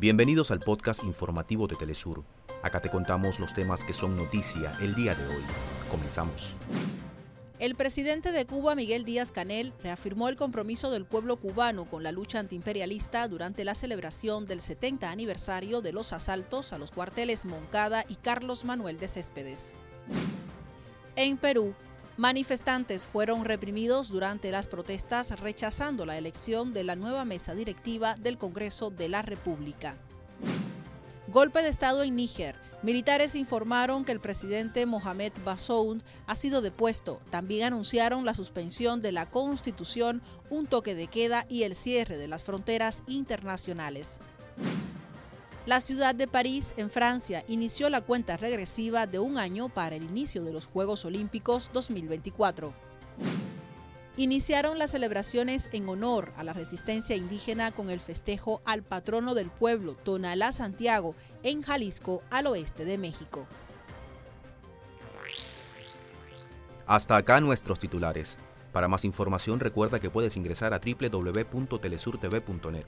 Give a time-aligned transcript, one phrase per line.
[0.00, 2.24] Bienvenidos al podcast informativo de Telesur.
[2.62, 5.42] Acá te contamos los temas que son noticia el día de hoy.
[5.90, 6.54] Comenzamos.
[7.58, 12.12] El presidente de Cuba, Miguel Díaz Canel, reafirmó el compromiso del pueblo cubano con la
[12.12, 18.06] lucha antiimperialista durante la celebración del 70 aniversario de los asaltos a los cuarteles Moncada
[18.08, 19.74] y Carlos Manuel de Céspedes.
[21.14, 21.74] En Perú,
[22.20, 28.36] Manifestantes fueron reprimidos durante las protestas rechazando la elección de la nueva mesa directiva del
[28.36, 29.96] Congreso de la República.
[31.28, 32.56] Golpe de Estado en Níger.
[32.82, 37.22] Militares informaron que el presidente Mohamed Bazoum ha sido depuesto.
[37.30, 42.28] También anunciaron la suspensión de la Constitución, un toque de queda y el cierre de
[42.28, 44.20] las fronteras internacionales.
[45.66, 50.04] La ciudad de París, en Francia, inició la cuenta regresiva de un año para el
[50.04, 52.72] inicio de los Juegos Olímpicos 2024.
[54.16, 59.50] Iniciaron las celebraciones en honor a la resistencia indígena con el festejo al patrono del
[59.50, 63.46] pueblo, Tonalá Santiago, en Jalisco, al oeste de México.
[66.86, 68.38] Hasta acá nuestros titulares.
[68.72, 72.86] Para más información recuerda que puedes ingresar a www.telesurtv.net.